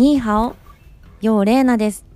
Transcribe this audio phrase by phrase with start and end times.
[0.00, 0.56] ニーハオ、
[1.20, 2.06] ヨーレーナです。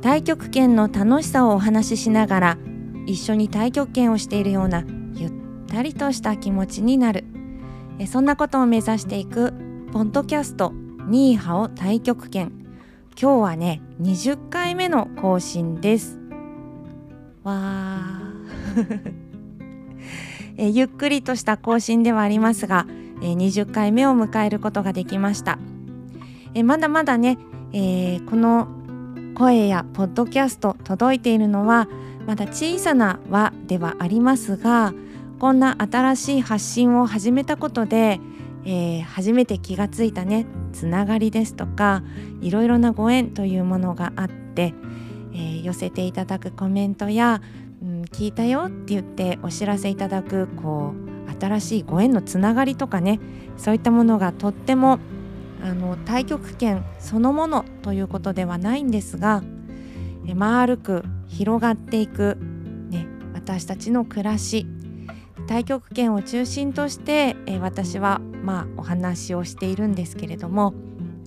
[0.00, 2.58] 太極拳の楽しさをお話ししながら、
[3.04, 5.32] 一緒に太極拳をしているようなゆっ
[5.66, 7.24] たりとした気持ちになる。
[7.98, 9.54] えそんなことを目指していく、
[9.92, 10.72] ポッドキャスト、
[11.08, 12.52] ニーハオ太極拳。
[13.20, 16.20] 今日はね、20回目の更新です。
[17.42, 19.14] わー。
[20.56, 22.86] えゆっくりとした更新ではありますが、
[23.20, 25.58] え20回目を迎えることができました。
[26.54, 27.38] えまだまだね、
[27.72, 28.68] えー、この
[29.36, 31.88] 声やポッドキャスト届いているのは
[32.26, 34.92] まだ小さな輪ではありますが
[35.38, 38.20] こんな新しい発信を始めたことで、
[38.64, 42.02] えー、初めて気がついたねつながりですとか
[42.40, 44.74] いろいろなご縁というものがあって、
[45.32, 47.40] えー、寄せていただくコメントや、
[47.80, 53.20] うん、聞いたよって言ってお知らせいただくこう新しいご縁のつながりとかね
[53.56, 54.98] そういったものがとっても
[55.62, 59.42] あの太極拳そのものということではないんですが
[60.34, 62.36] 丸く広がっていく、
[62.90, 64.66] ね、私たちの暮らし
[65.48, 70.74] 太極拳を中心としてえ私はまあお話をしているんですけれども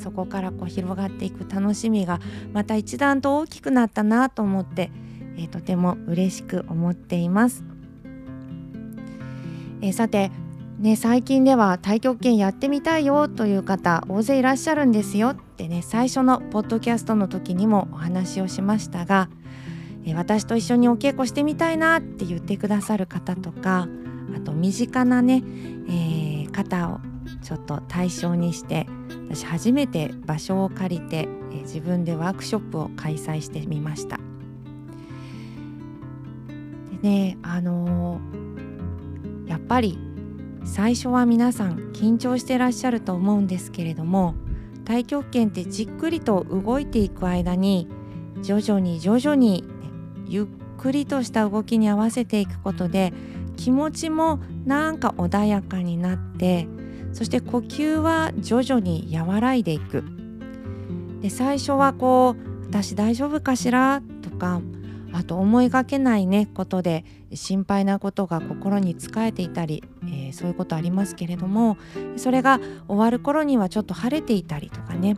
[0.00, 2.20] そこからこう広がっていく楽しみが
[2.52, 4.90] また一段と大きくなったなと思って、
[5.38, 7.64] えとても嬉しく思っています。
[9.80, 10.30] えさて
[10.78, 19.30] ね、最近では太極拳やってみたいよという方大勢いらっしゃるんですよってね最初のポッドキャストの時にもお話をしましたが
[20.14, 23.88] 私と一緒にお稽古してみたいなって言ってくださる方とか
[24.36, 25.42] あと身近なね、
[25.88, 27.00] えー、方を
[27.42, 28.86] ちょっと対象にして
[29.30, 34.20] 私初めて場所を借りて、え、自分でワークショップを開催してみました。
[37.02, 39.98] でねあのー、やっぱり
[40.66, 44.34] 最初は皆さん緊張してらっしゃると思うんですけれども
[44.84, 47.88] 太極拳ってじっくりと動いていく間に
[48.42, 49.68] 徐々に徐々に、ね、
[50.26, 53.14] ゆっくりとした動きに合わせていくことで
[53.56, 56.68] 気持ちもなんか穏やかになって
[57.12, 60.04] そして呼吸は徐々に和らいでいく。
[61.22, 64.02] で最初はこう私大丈夫かしら？
[64.20, 64.60] とか
[65.16, 71.78] あと思いがけないねことで心配なことが心に仕えていたり、えー、そういうことありますけれども
[72.16, 75.16] それが終わる頃にはちょっと晴れていたりとかね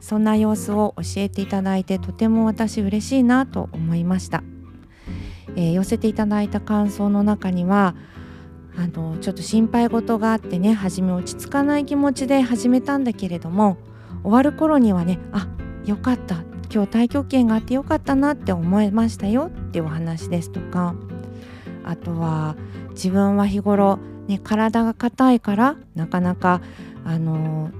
[0.00, 4.42] そんな様子を教えていただいてとても私嬉しいなと思いました、
[5.54, 7.94] えー、寄せていただいた感想の中には
[8.76, 13.76] あのちょっと心配事があってね初め落ち着かない気持ちで始めたんだけれども
[14.24, 15.46] 終わる頃にはねあ
[15.84, 20.94] よかった今日太極拳があってよかったなって思いましたよっていうお話ですとか
[21.84, 22.56] あとは
[22.90, 26.62] 自分は日頃、ね、体が硬いからなかなか
[27.04, 27.70] あの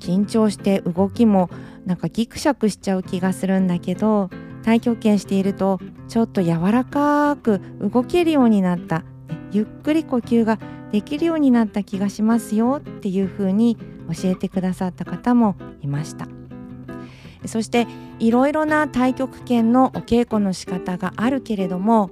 [0.00, 1.48] 緊張して動きも
[1.86, 4.30] なんかギクシャクしちゃう気がするんだけど
[4.62, 5.78] 太極拳していると
[6.08, 9.04] ちょっと柔らかく動けるようになった
[9.52, 10.58] ゆっくり呼吸が
[10.90, 13.76] できるようになった気がしますよっていうふうに
[14.12, 16.39] 教えてくださった方もいました。
[17.46, 17.86] そして
[18.18, 22.10] いろいろな太極拳のお稽古の仕方があるけれども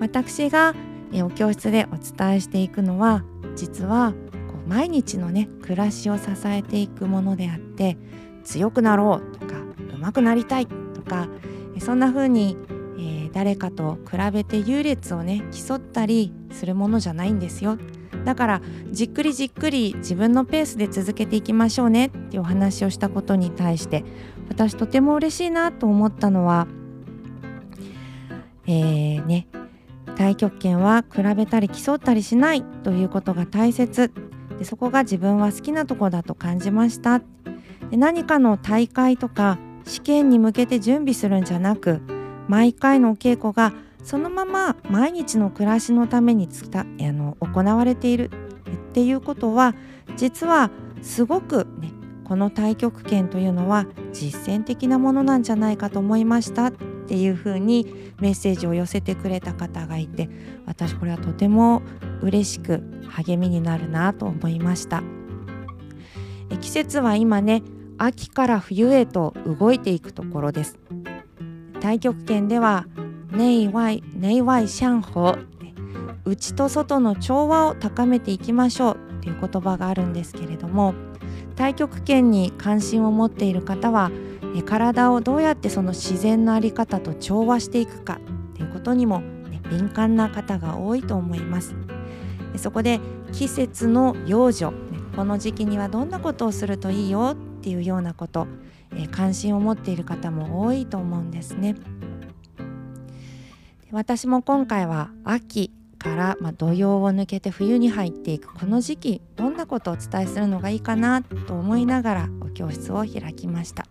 [0.00, 0.74] 私が
[1.22, 3.22] お教室でお伝えしていくのは
[3.54, 4.14] 実は
[4.66, 7.96] 毎日のね暮らしを支えていくものであって
[8.44, 9.54] 強くなろうとか
[9.98, 11.28] 上手くなりたいとか
[11.80, 12.56] そんな風に、
[12.96, 17.78] えー、誰かと比べて優劣をね競ったりするものじゃないんですよ。
[18.24, 24.02] だからじっくりじっくり自分のペースで続けていきましょうねっていうお話をしたことに対して
[24.48, 26.66] 私とても嬉しいなと思ったのは
[28.66, 29.46] えー、ね
[30.14, 34.12] 太極拳は比べたり競ったりしないということが大切。
[34.58, 37.20] でそこが自分は好きなとこだと感じました。
[37.90, 42.00] で何かの大会とか試験に向けて準備するんじゃなく
[42.48, 43.72] 毎回のお稽古が
[44.02, 49.74] そのまま毎日の暮らしのためにつたあの行われているっていうことは
[50.16, 50.70] 実は
[51.02, 51.92] すごくね
[52.24, 56.72] この太極拳というのは実践的なものなんじゃないかと思いましたっ
[57.06, 60.28] ていうふうにメッセージを寄せてくれた方がいて
[60.66, 61.82] 私これはとても
[62.22, 65.02] 嬉しく励みになるなと思いました。
[66.60, 67.62] 季節は今ね
[67.98, 70.78] 秋から冬へと動いていくところです。
[71.74, 72.86] 太極拳では
[73.30, 75.36] 内外内外相法
[76.24, 80.94] 内と外の調和を高めていきましょうという言葉があるんですけれども
[81.56, 84.10] 太極拳に関心を持っている方は
[84.62, 88.20] 体をどうやってその自然の在り方と調和していくか
[88.54, 91.74] ということにも、ね、敏感な方が多いと思います
[92.56, 93.00] そこで
[93.32, 94.74] 季節の養生、ね、
[95.16, 98.46] この時期にはどんなことをするといいよっていうようなこと、
[98.94, 101.74] え関心を持っている方も多いと思うんですね。
[103.90, 105.72] 私も今回は秋
[106.04, 113.86] から、まあ、土曜を抜けて冬に入っていくこの時期どんなことをお伝えするのがいいかなと思いながらお教室を開きました。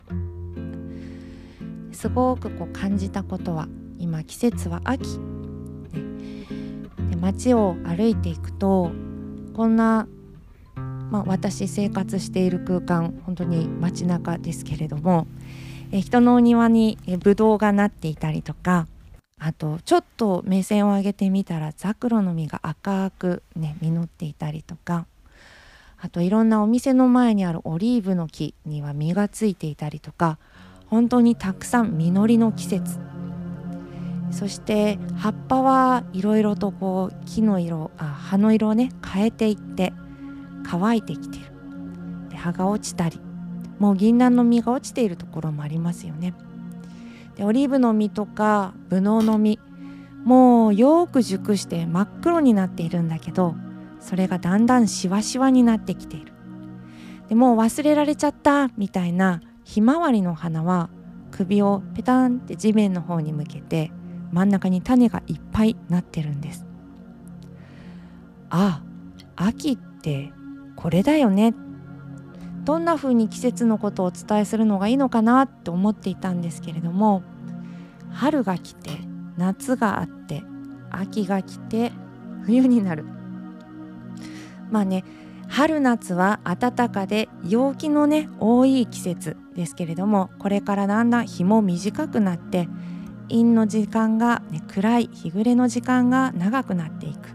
[1.91, 3.67] すごくこう感じたことは
[3.97, 6.45] 今季節は秋、ね。
[7.09, 8.91] で街を歩いていくと
[9.55, 10.07] こんな、
[10.75, 15.25] まあ、私生活している空間本当に街中ですけれども
[15.91, 18.87] え人のお庭にブドウがなっていたりとか
[19.45, 25.05] あとちょっと目線を上げてみたらザクロの実が赤くね実っていたりとか
[25.99, 30.37] あといろんなお店の前にあるオリーブの木には実がついていたりとか
[30.87, 32.99] 本当にたくさん実りの季節
[34.31, 39.91] そして葉っぱはいろいろとこう木の色あ葉の色をね変えていって
[40.65, 41.43] 乾いてきてる
[42.29, 43.19] で葉が落ちたり
[43.77, 46.33] もう銀杏の実が落ちているところもありますよね。
[47.35, 49.59] でオリーブの実とかブドウの実
[50.23, 53.55] もうよく熟して真っ黒になっているんだけど
[53.99, 56.33] それがだんだんしわしわになってきている。
[57.29, 60.89] でもう忘れられちゃったみたいなひまわりの花は
[61.31, 63.91] 首をペタンって地面の方に向けて
[64.31, 66.65] 真ん中に種がいっぱいなってるんです。
[68.49, 68.83] あ
[69.35, 70.31] 秋って
[70.75, 71.53] これだよね
[72.65, 77.23] どんな風に季節のことをお伝えするのがいいのかなと思っていたんですけれども
[78.11, 78.91] 春が来て
[79.37, 80.43] 夏があって
[80.89, 81.91] 秋が来て
[82.45, 83.05] 冬になる。
[84.69, 85.03] まあね
[85.47, 92.67] 春夏は暖かで陽気のね多い季節ですけれどもこれからだんだん日も短くなって
[93.29, 97.29] 陰の時間が、ね、暗い日暮れの時間が長くなっていく。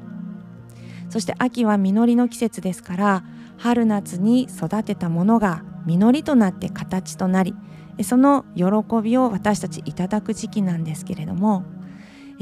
[1.10, 3.24] そして秋は実りの季節ですから
[3.58, 7.54] 春夏に育てたものが実りとなって形となり
[8.02, 8.64] その喜
[9.02, 11.64] びを私たちいただく時期なんですけれども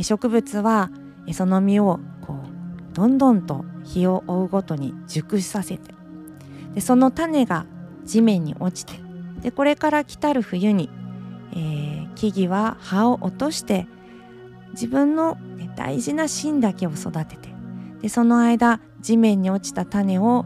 [0.01, 0.91] 植物は
[1.33, 5.95] その実をこうどんどんと日を追うごとに熟しさせて
[6.75, 7.67] でその種が
[8.05, 9.01] 地面に落ちて
[9.41, 10.91] でこれから来たる冬に、
[11.53, 13.87] えー、木々は葉を落として
[14.73, 17.49] 自分の、ね、大事な芯だけを育てて
[18.03, 20.45] でその間地面に落ちた種を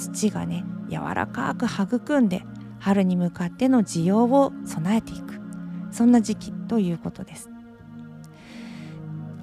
[0.00, 2.42] 土がね柔らかく育んで
[2.78, 5.38] 春に向かっての需要を備えていく。
[5.92, 7.50] そんな時期ということです。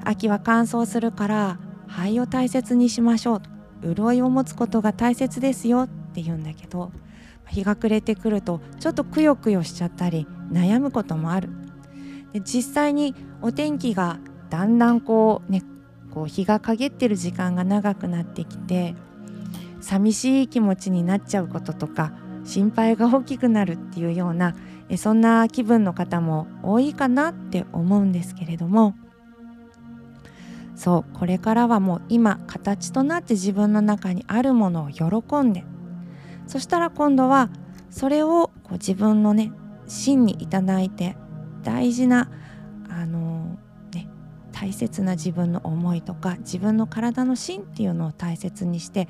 [0.03, 3.41] 秋は乾燥するから肺を大切にしましょ
[3.83, 3.95] う。
[3.95, 5.81] 潤いを持つことが大切ですよ。
[5.81, 6.91] って言うんだけど
[7.47, 11.49] 日が暮れてくるとちょっとくよくよしちゃったり悩むこともある。
[12.33, 14.19] で実際にお天気が
[14.49, 15.63] だんだんこうね
[16.11, 18.95] こう日が陰ってる時間が長くなってきて
[19.87, 22.11] 寂しい気持ちになっちゃうこととか
[22.43, 24.53] 心配が大きくなるっていうような
[24.97, 28.95] そんな気分の方も多いかなって思うんですけれども。
[30.75, 35.63] そうこれからはもう今形となって自分の中にあるものを喜んで。
[36.47, 37.49] そしたら今度は
[37.89, 39.51] それをこう自分のね
[39.87, 41.15] 芯にいただいて
[41.63, 42.29] 大事な
[42.89, 43.57] あの
[43.93, 44.09] ね
[44.51, 49.07] 大切な自分の思いとか自分の体の芯っていうのを大切にして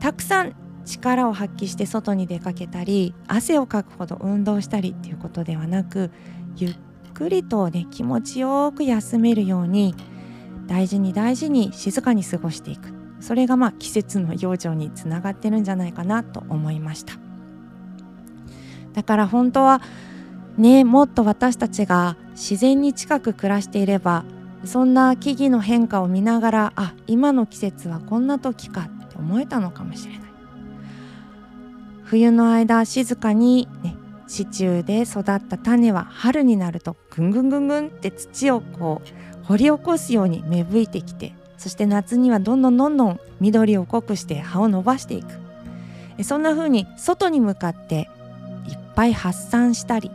[0.00, 0.54] たくさん
[0.84, 6.10] 力を発揮して外に出かけたり汗をかくほど運動したりっていうことではなく
[6.56, 6.76] ゆっ
[7.14, 9.94] くりとね気持ちよく休めるように
[10.66, 12.94] 大事に大事に静かに過ごしていく。
[13.20, 17.14] それがまあ季節の養生につながってるんじゃないかなと思いました。
[18.94, 19.82] だから本当は
[20.56, 24.24] ねもっと私たちが自然に近く暮らしていれば
[24.64, 28.88] そんな木々の変化を見ながらあ今の季節はこんな時か
[29.20, 30.30] 思えたのかもしれない。
[32.04, 33.94] 冬の間静かにね
[34.26, 45.28] 地中で育った種は春になるとぐんぐんぐんぐんって土をこう掘り起こすように芽吹いてきてそして夏にはどんどんどんどん緑を濃くして葉を伸ばしていく。
[46.24, 48.08] そんな風に外に向かって
[48.68, 50.10] いっぱい発散したり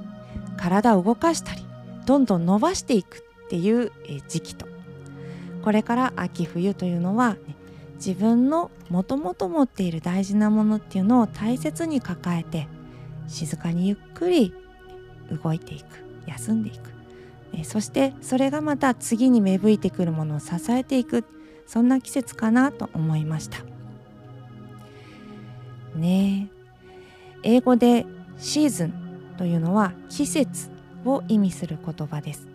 [0.58, 1.66] 体を動かしたり
[2.06, 3.92] どんどん伸ばしていくっていう
[4.28, 4.68] 時期と。
[5.64, 7.40] これから秋冬というのは、ね、
[7.96, 12.68] 自分のもともと持っている大事なものっていうのを大切に抱えて
[13.28, 14.54] 静かにゆっくり
[15.44, 16.06] 動いていく。
[16.28, 16.96] 休んでいく
[17.64, 21.24] そしてそれがまた次に芽吹いてくるものを支えていく。
[21.68, 23.60] そんな季節かなと思いました。
[25.96, 26.50] ね
[27.44, 28.06] 英語で
[28.38, 28.94] シーズン
[29.38, 30.70] というのは季節
[31.06, 32.48] を意味する言葉です。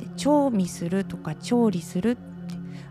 [0.00, 2.20] で調味するとか調理するって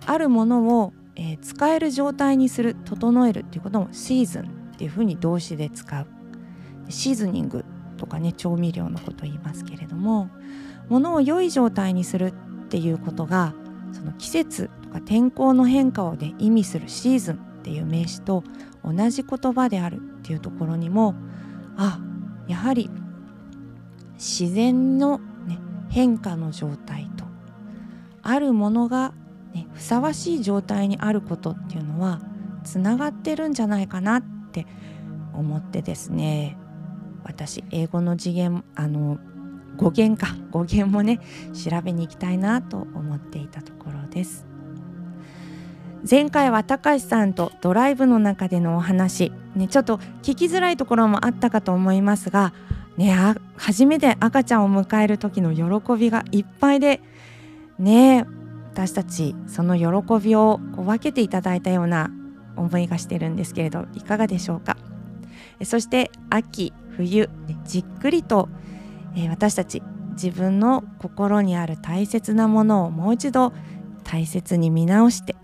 [0.06, 6.08] あるものをえー、使える状態にする整えるっていうこともシーズンっていうふうに動詞で使う。
[6.90, 7.66] シーズニング
[7.98, 10.30] とかね調味料のこと言いますけれども
[10.88, 12.28] 物を良い状態にする
[12.66, 13.54] っていうことが
[13.92, 18.44] その季節とか天候の変化をね意味するシーズンっていう名詞と
[18.86, 21.16] 同じ言葉であるっていうところにも
[21.76, 22.00] あ
[22.48, 22.90] やはり
[24.14, 25.60] 自然の、ね、
[25.90, 27.26] 変化の状態と
[28.24, 29.14] あるものが、
[29.58, 32.22] ね、ふさわしい状態にあることっていうのは
[32.64, 34.68] つながってるんじゃないかなって
[35.34, 36.58] 思ってですね。
[37.24, 39.18] 私英語の次元あの
[39.76, 41.20] 語源か語源もね
[41.54, 44.46] 調べに行きたいなと思っていたところです。
[46.10, 52.54] 前回はたかしさんとドライブの中でのお話、ね、ちょっと聞きづらいところもあったかと思いますが、
[52.96, 53.16] ね、
[53.58, 57.02] 初めて赤ちゃんを迎える時の喜びがいっぱいで
[57.80, 58.26] ね
[58.78, 62.12] 私たちその喜びをこう分けていただいたような
[62.56, 64.78] 思いがしてるんですけれどいかがでしょうか？
[65.64, 67.28] そして秋冬、
[67.66, 68.50] じっくりと、
[69.16, 69.82] え、私たち
[70.12, 73.52] 自分の心にある大切なものをもう一度
[74.04, 75.36] 大切に見直して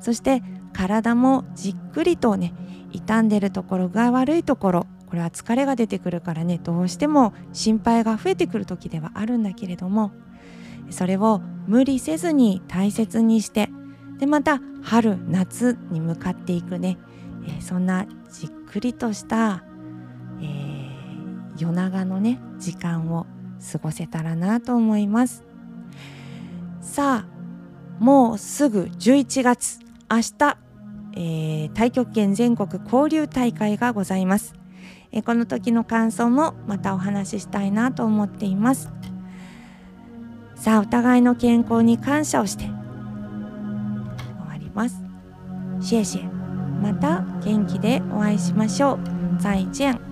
[0.00, 2.54] そして体もじっくりとね
[2.92, 10.12] 傷んでるところが悪いところこれは疲れが出てくるからねどうしても心配が増えてくる時ではあるんだけれども
[10.90, 13.68] それを無理せずに大切にして
[14.18, 16.98] でまた春夏に向かっていくね、
[17.46, 19.64] え、そんなじっくりとした、
[20.40, 23.26] えー、夜長のね時間を
[23.72, 25.44] 過ごせたらなと思います。
[26.80, 27.38] さあ
[28.02, 29.88] もうすぐ11月。
[30.10, 30.56] 明日、
[31.16, 34.54] えー、太極拳全国交流大会がございます、
[35.12, 38.90] えー、この時の感想もまたお話ししたいなと思っています。
[40.58, 42.64] さあお互いの健康に感謝をして。
[42.64, 42.72] 終
[44.48, 45.02] わります。
[45.80, 46.38] シェシェ
[46.82, 48.98] また元気でお会いしましょう。
[49.40, 50.07] 再见。